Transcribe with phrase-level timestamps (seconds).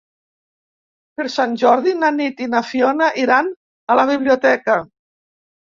[1.19, 3.55] Per Sant Jordi na Nit i na Fiona iran
[3.93, 4.81] a la biblioteca.